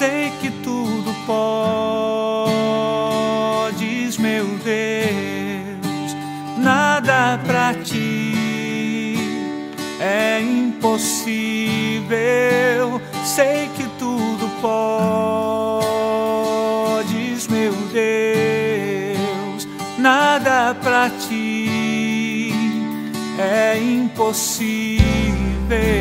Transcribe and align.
sei 0.00 0.32
que 0.40 0.48
tudo 0.64 1.12
podes, 1.26 2.56
meu 4.16 4.46
Deus, 4.64 6.16
nada 6.56 7.38
pra 7.44 7.74
ti 7.74 9.14
é 10.00 10.40
impossível. 10.40 12.08
Sei 13.26 13.68
que 13.76 13.84
tudo 13.98 14.48
podes, 14.62 15.84
meu 17.48 17.74
Deus, 17.92 19.68
nada 19.98 20.74
pra 20.82 21.10
ti 21.10 22.54
é 23.38 23.78
impossível. 23.78 25.99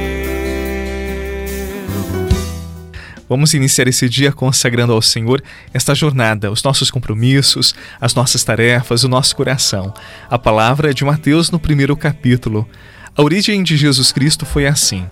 Vamos 3.30 3.54
iniciar 3.54 3.88
esse 3.88 4.10
dia 4.10 4.32
consagrando 4.32 4.92
ao 4.92 5.04
Senhor 5.04 5.44
esta 5.72 5.94
jornada, 5.94 6.52
os 6.52 6.64
nossos 6.64 6.90
compromissos, 6.90 7.76
as 8.02 8.16
nossas 8.16 8.44
tarefas, 8.44 9.04
o 9.04 9.08
nosso 9.08 9.36
coração. 9.36 9.94
A 10.28 10.40
palavra 10.40 10.90
é 10.90 10.94
de 10.94 11.06
Mateus 11.06 11.52
no 11.52 11.60
primeiro 11.60 11.96
capítulo. 11.96 12.68
A 13.16 13.22
origem 13.22 13.62
de 13.62 13.78
Jesus 13.78 14.12
Cristo 14.12 14.48
foi 14.48 14.66
assim. 14.66 15.06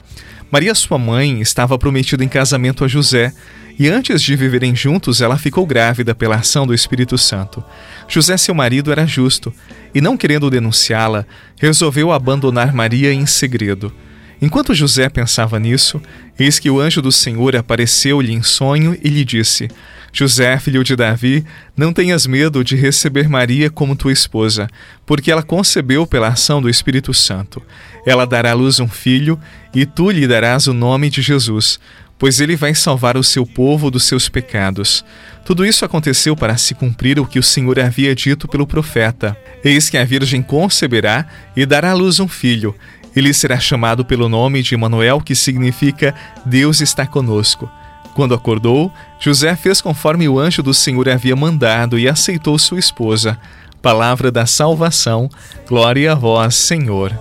Maria, 0.50 0.74
sua 0.74 0.98
mãe, 0.98 1.42
estava 1.42 1.78
prometida 1.78 2.24
em 2.24 2.28
casamento 2.28 2.84
a 2.84 2.88
José, 2.88 3.32
e 3.78 3.88
antes 3.88 4.24
de 4.24 4.36
viverem 4.36 4.76
juntos, 4.76 5.22
ela 5.22 5.38
ficou 5.38 5.64
grávida 5.68 6.16
pela 6.16 6.38
ação 6.38 6.66
do 6.66 6.74
Espírito 6.74 7.20
Santo. 7.20 7.64
José, 8.08 8.36
seu 8.36 8.56
marido, 8.56 8.92
era 8.92 9.06
justo, 9.06 9.54
e 9.94 10.02
não 10.02 10.18
querendo 10.18 10.50
denunciá-la, 10.50 11.24
resolveu 11.60 12.12
abandonar 12.12 12.74
Maria 12.74 13.14
em 13.14 13.28
segredo. 13.28 13.94
Enquanto 14.42 14.74
José 14.74 15.10
pensava 15.10 15.60
nisso, 15.60 16.02
eis 16.38 16.60
que 16.60 16.70
o 16.70 16.80
anjo 16.80 17.02
do 17.02 17.12
Senhor 17.12 17.56
apareceu-lhe 17.56 18.32
em 18.32 18.44
sonho 18.44 18.98
e 19.04 19.10
lhe 19.10 19.26
disse: 19.26 19.68
José, 20.14 20.58
filho 20.60 20.84
de 20.84 20.96
Davi, 20.96 21.44
não 21.76 21.92
tenhas 21.92 22.28
medo 22.28 22.64
de 22.64 22.76
receber 22.76 23.28
Maria 23.28 23.70
como 23.70 23.96
tua 23.96 24.12
esposa, 24.12 24.68
porque 25.06 25.32
ela 25.32 25.44
concebeu 25.44 26.06
pela 26.06 26.30
ação 26.30 26.62
do 26.62 26.70
Espírito 26.70 27.14
Santo. 27.14 27.62
Ela 28.06 28.26
dará 28.26 28.52
à 28.52 28.54
luz 28.54 28.80
um 28.80 28.88
filho, 28.88 29.40
e 29.74 29.86
tu 29.86 30.12
lhe 30.12 30.28
darás 30.28 30.68
o 30.68 30.74
nome 30.74 31.10
de 31.10 31.22
Jesus, 31.22 31.80
pois 32.18 32.40
ele 32.40 32.56
vai 32.56 32.74
salvar 32.74 33.18
o 33.18 33.24
seu 33.24 33.46
povo 33.46 33.92
dos 33.92 34.04
seus 34.04 34.30
pecados. 34.30 35.04
Tudo 35.46 35.66
isso 35.66 35.86
aconteceu 35.86 36.36
para 36.36 36.58
se 36.58 36.74
cumprir 36.74 37.20
o 37.20 37.26
que 37.26 37.40
o 37.40 37.44
Senhor 37.44 37.80
havia 37.80 38.14
dito 38.14 38.48
pelo 38.48 38.68
profeta: 38.68 39.38
Eis 39.64 39.90
que 39.90 39.98
a 39.98 40.04
Virgem 40.04 40.42
conceberá 40.42 41.28
e 41.56 41.66
dará 41.66 41.92
à 41.92 41.94
luz 41.94 42.20
um 42.20 42.28
filho 42.28 42.76
ele 43.18 43.34
será 43.34 43.60
chamado 43.60 44.06
pelo 44.06 44.30
nome 44.30 44.62
de 44.62 44.76
Emanuel, 44.76 45.20
que 45.22 45.34
significa 45.34 46.14
Deus 46.46 46.82
está 46.82 47.06
conosco. 47.06 47.70
Quando 48.14 48.34
acordou, 48.34 48.92
José 49.20 49.56
fez 49.56 49.82
conforme 49.82 50.28
o 50.28 50.40
anjo 50.40 50.62
do 50.62 50.74
Senhor 50.74 51.08
havia 51.10 51.36
mandado 51.36 51.98
e 51.98 52.08
aceitou 52.08 52.58
sua 52.58 52.80
esposa. 52.80 53.38
Palavra 53.82 54.32
da 54.32 54.46
salvação. 54.46 55.30
Glória 55.68 56.12
a 56.12 56.16
vós, 56.16 56.56
Senhor. 56.56 57.14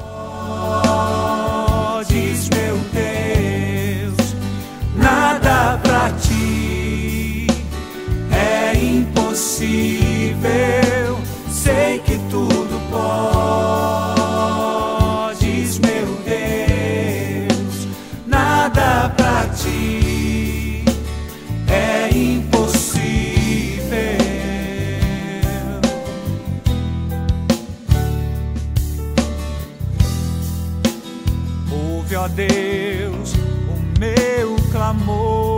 Deus 32.28 33.34
o 33.34 34.00
meu 34.00 34.56
clamor, 34.72 35.56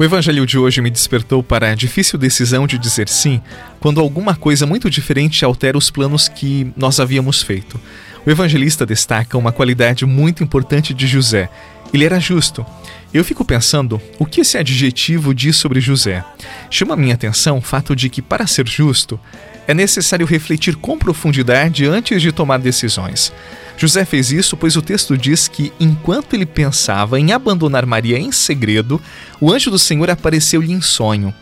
O 0.00 0.02
evangelho 0.02 0.46
de 0.46 0.56
hoje 0.58 0.80
me 0.80 0.88
despertou 0.88 1.42
para 1.42 1.70
a 1.70 1.74
difícil 1.74 2.18
decisão 2.18 2.66
de 2.66 2.78
dizer 2.78 3.06
sim 3.06 3.38
quando 3.78 4.00
alguma 4.00 4.34
coisa 4.34 4.64
muito 4.64 4.88
diferente 4.88 5.44
altera 5.44 5.76
os 5.76 5.90
planos 5.90 6.26
que 6.26 6.72
nós 6.74 6.98
havíamos 6.98 7.42
feito. 7.42 7.78
O 8.24 8.30
evangelista 8.30 8.86
destaca 8.86 9.36
uma 9.36 9.52
qualidade 9.52 10.06
muito 10.06 10.42
importante 10.42 10.94
de 10.94 11.06
José. 11.06 11.50
Ele 11.92 12.06
era 12.06 12.18
justo. 12.18 12.64
Eu 13.12 13.22
fico 13.22 13.44
pensando 13.44 14.00
o 14.18 14.24
que 14.24 14.40
esse 14.40 14.56
adjetivo 14.56 15.34
diz 15.34 15.58
sobre 15.58 15.82
José. 15.82 16.24
Chama 16.70 16.96
minha 16.96 17.14
atenção 17.14 17.58
o 17.58 17.60
fato 17.60 17.94
de 17.94 18.08
que, 18.08 18.22
para 18.22 18.46
ser 18.46 18.66
justo, 18.66 19.20
é 19.70 19.74
necessário 19.74 20.26
refletir 20.26 20.74
com 20.74 20.98
profundidade 20.98 21.86
antes 21.86 22.20
de 22.20 22.32
tomar 22.32 22.58
decisões. 22.58 23.32
José 23.76 24.04
fez 24.04 24.32
isso 24.32 24.56
pois 24.56 24.74
o 24.74 24.82
texto 24.82 25.16
diz 25.16 25.46
que, 25.46 25.72
enquanto 25.78 26.34
ele 26.34 26.44
pensava 26.44 27.20
em 27.20 27.32
abandonar 27.32 27.86
Maria 27.86 28.18
em 28.18 28.32
segredo, 28.32 29.00
o 29.40 29.52
anjo 29.52 29.70
do 29.70 29.78
Senhor 29.78 30.10
apareceu-lhe 30.10 30.72
em 30.72 30.80
sonho. 30.80 31.32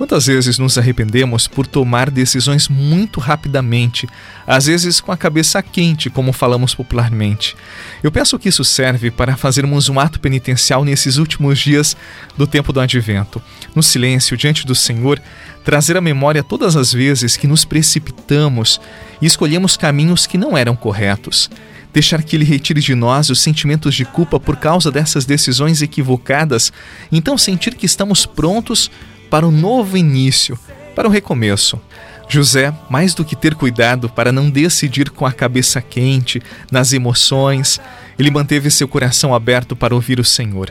Quantas 0.00 0.24
vezes 0.24 0.58
nos 0.58 0.78
arrependemos 0.78 1.46
por 1.46 1.66
tomar 1.66 2.10
decisões 2.10 2.70
muito 2.70 3.20
rapidamente, 3.20 4.08
às 4.46 4.64
vezes 4.64 4.98
com 4.98 5.12
a 5.12 5.16
cabeça 5.16 5.62
quente, 5.62 6.08
como 6.08 6.32
falamos 6.32 6.74
popularmente? 6.74 7.54
Eu 8.02 8.10
penso 8.10 8.38
que 8.38 8.48
isso 8.48 8.64
serve 8.64 9.10
para 9.10 9.36
fazermos 9.36 9.90
um 9.90 10.00
ato 10.00 10.18
penitencial 10.18 10.86
nesses 10.86 11.18
últimos 11.18 11.58
dias 11.58 11.94
do 12.34 12.46
tempo 12.46 12.72
do 12.72 12.80
advento. 12.80 13.42
No 13.74 13.82
silêncio, 13.82 14.38
diante 14.38 14.66
do 14.66 14.74
Senhor, 14.74 15.20
trazer 15.66 15.98
à 15.98 16.00
memória 16.00 16.42
todas 16.42 16.76
as 16.76 16.90
vezes 16.94 17.36
que 17.36 17.46
nos 17.46 17.66
precipitamos 17.66 18.80
e 19.20 19.26
escolhemos 19.26 19.76
caminhos 19.76 20.26
que 20.26 20.38
não 20.38 20.56
eram 20.56 20.74
corretos 20.74 21.50
deixar 21.92 22.22
que 22.22 22.36
Ele 22.36 22.44
retire 22.44 22.80
de 22.80 22.94
nós 22.94 23.30
os 23.30 23.40
sentimentos 23.40 23.96
de 23.96 24.04
culpa 24.04 24.38
por 24.38 24.56
causa 24.56 24.92
dessas 24.92 25.24
decisões 25.24 25.82
equivocadas, 25.82 26.72
então 27.10 27.36
sentir 27.36 27.74
que 27.74 27.84
estamos 27.84 28.24
prontos 28.24 28.88
para 29.30 29.46
um 29.46 29.50
novo 29.50 29.96
início, 29.96 30.58
para 30.94 31.08
um 31.08 31.10
recomeço. 31.10 31.80
José, 32.28 32.72
mais 32.88 33.14
do 33.14 33.24
que 33.24 33.34
ter 33.34 33.54
cuidado 33.54 34.08
para 34.08 34.30
não 34.30 34.50
decidir 34.50 35.10
com 35.10 35.26
a 35.26 35.32
cabeça 35.32 35.80
quente, 35.80 36.42
nas 36.70 36.92
emoções, 36.92 37.80
ele 38.18 38.30
manteve 38.30 38.70
seu 38.70 38.86
coração 38.86 39.34
aberto 39.34 39.74
para 39.74 39.94
ouvir 39.94 40.20
o 40.20 40.24
Senhor. 40.24 40.70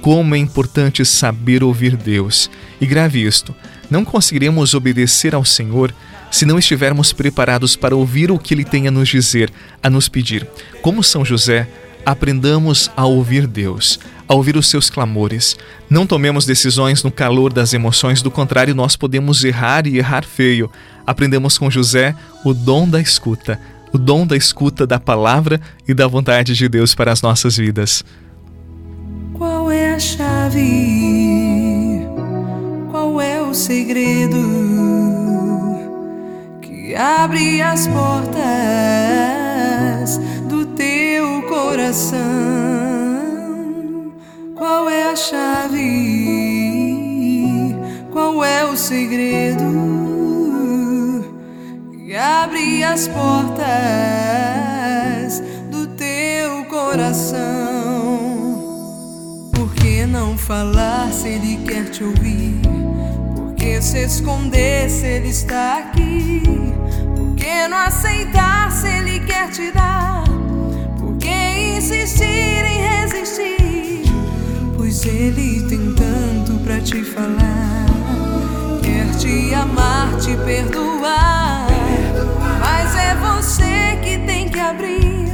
Como 0.00 0.34
é 0.34 0.38
importante 0.38 1.04
saber 1.04 1.64
ouvir 1.64 1.96
Deus. 1.96 2.50
E 2.80 2.86
grave 2.86 3.24
isto: 3.24 3.54
não 3.90 4.04
conseguiremos 4.04 4.72
obedecer 4.74 5.34
ao 5.34 5.44
Senhor 5.44 5.92
se 6.30 6.46
não 6.46 6.58
estivermos 6.58 7.12
preparados 7.12 7.74
para 7.74 7.96
ouvir 7.96 8.30
o 8.30 8.38
que 8.38 8.54
Ele 8.54 8.64
tem 8.64 8.86
a 8.86 8.90
nos 8.90 9.08
dizer, 9.08 9.50
a 9.82 9.90
nos 9.90 10.08
pedir. 10.08 10.46
Como 10.80 11.02
São 11.02 11.24
José, 11.24 11.68
aprendamos 12.06 12.90
a 12.96 13.04
ouvir 13.04 13.46
Deus, 13.46 13.98
a 14.30 14.34
ouvir 14.36 14.56
os 14.56 14.68
seus 14.68 14.88
clamores. 14.88 15.56
Não 15.90 16.06
tomemos 16.06 16.46
decisões 16.46 17.02
no 17.02 17.10
calor 17.10 17.52
das 17.52 17.74
emoções, 17.74 18.22
do 18.22 18.30
contrário, 18.30 18.76
nós 18.76 18.94
podemos 18.94 19.42
errar 19.42 19.88
e 19.88 19.98
errar 19.98 20.24
feio. 20.24 20.70
Aprendemos 21.04 21.58
com 21.58 21.68
José 21.68 22.14
o 22.44 22.54
dom 22.54 22.88
da 22.88 23.00
escuta, 23.00 23.60
o 23.92 23.98
dom 23.98 24.24
da 24.24 24.36
escuta 24.36 24.86
da 24.86 25.00
palavra 25.00 25.60
e 25.88 25.92
da 25.92 26.06
vontade 26.06 26.54
de 26.54 26.68
Deus 26.68 26.94
para 26.94 27.10
as 27.10 27.20
nossas 27.20 27.56
vidas. 27.56 28.04
Qual 29.34 29.68
é 29.68 29.94
a 29.94 29.98
chave? 29.98 32.06
Qual 32.88 33.20
é 33.20 33.42
o 33.42 33.52
segredo? 33.52 34.38
abre 36.96 37.62
as 37.62 37.88
portas 37.88 38.40
do 40.48 40.66
teu 40.66 41.42
coração. 41.48 42.59
Qual 44.70 44.88
é 44.88 45.10
a 45.10 45.16
chave? 45.16 45.80
Qual 48.12 48.44
é 48.44 48.64
o 48.64 48.76
segredo? 48.76 49.64
abre 52.16 52.84
as 52.84 53.08
portas 53.08 53.66
do 55.72 55.88
teu 55.88 56.64
coração. 56.66 57.40
Porque 59.52 60.06
não 60.06 60.38
falar 60.38 61.10
se 61.12 61.26
ele 61.30 61.56
quer 61.66 61.90
te 61.90 62.04
ouvir? 62.04 62.60
Por 63.34 63.52
que 63.54 63.82
se 63.82 64.04
esconder 64.04 64.88
se 64.88 65.04
ele 65.04 65.30
está 65.30 65.78
aqui? 65.78 66.44
Por 67.16 67.34
que 67.34 67.66
não 67.66 67.76
aceitar 67.76 68.70
se 68.70 68.86
ele 68.86 69.18
quer 69.18 69.50
te 69.50 69.72
dar? 69.72 70.22
Por 70.96 71.16
que 71.16 71.76
insistir 71.76 72.24
em 72.24 72.82
resistir? 72.82 74.09
Pois 74.90 75.06
ele 75.06 75.62
tem 75.68 75.94
tanto 75.94 76.54
pra 76.64 76.80
te 76.80 77.04
falar. 77.04 77.86
Quer 78.82 79.08
te 79.18 79.54
amar, 79.54 80.16
te 80.18 80.36
perdoar. 80.38 81.68
Mas 82.58 82.96
é 82.96 83.14
você 83.14 83.96
que 84.02 84.18
tem 84.26 84.48
que 84.48 84.58
abrir 84.58 85.30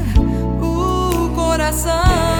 o 0.61 1.31
coração. 1.35 2.36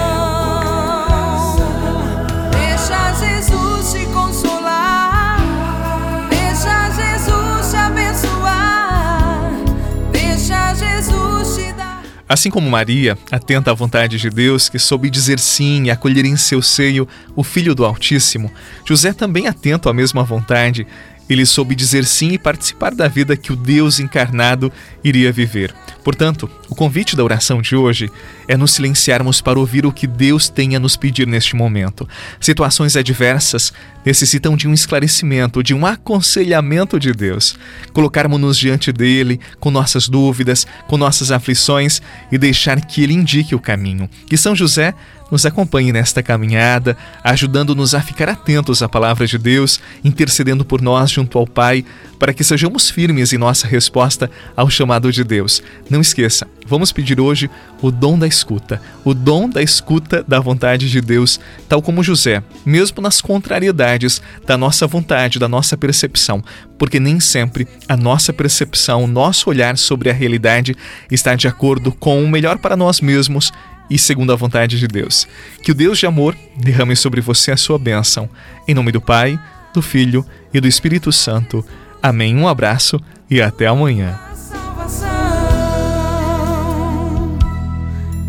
Assim 12.29 12.49
como 12.49 12.69
Maria, 12.69 13.17
atenta 13.31 13.71
à 13.71 13.73
vontade 13.73 14.17
de 14.17 14.29
Deus, 14.29 14.67
que 14.67 14.77
soube 14.77 15.09
dizer 15.09 15.39
sim 15.39 15.85
e 15.85 15.91
acolher 15.91 16.25
em 16.25 16.35
seu 16.35 16.61
seio 16.61 17.07
o 17.35 17.43
Filho 17.43 17.73
do 17.73 17.85
Altíssimo, 17.85 18.51
José 18.85 19.13
também 19.13 19.47
atento 19.47 19.87
à 19.87 19.93
mesma 19.93 20.23
vontade, 20.23 20.85
ele 21.29 21.45
soube 21.45 21.75
dizer 21.75 22.05
sim 22.05 22.31
e 22.31 22.37
participar 22.37 22.93
da 22.93 23.07
vida 23.07 23.35
que 23.35 23.51
o 23.51 23.55
Deus 23.55 23.99
encarnado 23.99 24.71
iria 25.03 25.31
viver. 25.31 25.73
Portanto, 26.03 26.49
o 26.69 26.75
convite 26.75 27.15
da 27.15 27.23
oração 27.23 27.61
de 27.61 27.75
hoje 27.75 28.09
é 28.47 28.55
nos 28.55 28.71
silenciarmos 28.71 29.41
para 29.41 29.59
ouvir 29.59 29.85
o 29.85 29.91
que 29.91 30.07
Deus 30.07 30.47
tem 30.47 30.75
a 30.75 30.79
nos 30.79 30.95
pedir 30.95 31.27
neste 31.27 31.55
momento. 31.55 32.07
Situações 32.39 32.95
adversas 32.95 33.73
necessitam 34.05 34.55
de 34.55 34.69
um 34.69 34.73
esclarecimento, 34.73 35.61
de 35.61 35.73
um 35.73 35.85
aconselhamento 35.85 36.97
de 36.97 37.11
Deus. 37.11 37.57
Colocarmos-nos 37.91 38.57
diante 38.57 38.93
dele 38.93 39.37
com 39.59 39.69
nossas 39.69 40.07
dúvidas, 40.07 40.65
com 40.87 40.95
nossas 40.95 41.29
aflições 41.29 42.01
e 42.31 42.37
deixar 42.37 42.79
que 42.79 43.03
ele 43.03 43.13
indique 43.13 43.53
o 43.53 43.59
caminho. 43.59 44.09
Que 44.27 44.37
São 44.37 44.55
José 44.55 44.93
nos 45.31 45.45
acompanhe 45.45 45.91
nesta 45.91 46.23
caminhada, 46.23 46.97
ajudando-nos 47.23 47.93
a 47.93 48.01
ficar 48.01 48.29
atentos 48.29 48.81
à 48.81 48.89
palavra 48.89 49.25
de 49.25 49.37
Deus, 49.37 49.79
intercedendo 50.03 50.63
por 50.63 50.81
nós 50.81 51.11
junto 51.11 51.37
ao 51.37 51.45
Pai, 51.45 51.83
para 52.19 52.33
que 52.33 52.43
sejamos 52.43 52.89
firmes 52.89 53.31
em 53.31 53.37
nossa 53.37 53.67
resposta 53.67 54.29
ao 54.55 54.69
chamado 54.69 55.11
de 55.11 55.23
Deus. 55.23 55.61
Não 55.89 56.01
esqueça, 56.01 56.47
vamos 56.65 56.91
pedir 56.91 57.19
hoje 57.19 57.49
o 57.81 57.91
dom 57.91 58.17
da 58.17 58.27
escuta, 58.27 58.81
o 59.03 59.13
dom 59.13 59.49
da 59.49 59.61
escuta 59.61 60.23
da 60.27 60.39
vontade 60.39 60.89
de 60.89 60.99
Deus, 60.99 61.39
tal 61.69 61.81
como 61.81 62.03
José, 62.03 62.41
mesmo 62.65 63.01
nas 63.01 63.21
contrariedades 63.21 64.21
da 64.45 64.57
nossa 64.57 64.87
vontade, 64.87 65.39
da 65.39 65.47
nossa 65.47 65.77
percepção, 65.77 66.43
porque 66.77 66.99
nem 66.99 67.19
sempre 67.19 67.67
a 67.87 67.95
nossa 67.95 68.33
percepção, 68.33 69.03
o 69.03 69.07
nosso 69.07 69.49
olhar 69.49 69.77
sobre 69.77 70.09
a 70.09 70.13
realidade 70.13 70.75
está 71.11 71.35
de 71.35 71.47
acordo 71.47 71.91
com 71.91 72.23
o 72.23 72.27
melhor 72.27 72.57
para 72.57 72.75
nós 72.75 73.01
mesmos 73.01 73.51
e 73.89 73.97
segundo 73.97 74.31
a 74.31 74.35
vontade 74.35 74.79
de 74.79 74.87
Deus. 74.87 75.27
Que 75.63 75.71
o 75.71 75.75
Deus 75.75 75.97
de 75.97 76.05
amor 76.05 76.35
derrame 76.55 76.95
sobre 76.95 77.21
você 77.21 77.51
a 77.51 77.57
sua 77.57 77.77
bênção. 77.77 78.29
Em 78.67 78.73
nome 78.73 78.91
do 78.91 79.01
Pai, 79.01 79.39
do 79.73 79.81
Filho 79.81 80.25
e 80.53 80.59
do 80.59 80.67
Espírito 80.67 81.11
Santo. 81.11 81.65
Amém. 82.01 82.35
Um 82.35 82.47
abraço 82.47 82.99
e 83.29 83.41
até 83.41 83.67
amanhã. 83.67 84.19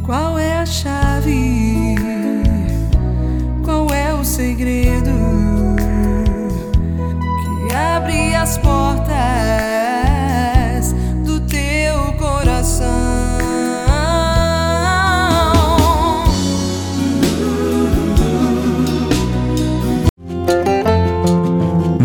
Qual 0.05 0.39
é 0.39 0.59
a 0.59 0.67
chave? 0.67 1.97
Qual 3.65 3.93
é 3.93 4.15
o 4.15 4.25
segredo 4.25 5.11
que 7.69 7.75
abre 7.75 8.35
as 8.35 8.57
portas? 8.59 8.88